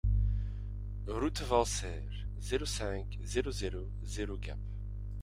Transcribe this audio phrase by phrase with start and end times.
[1.07, 4.57] Route de Valserres, zéro cinq, zéro zéro zéro Gap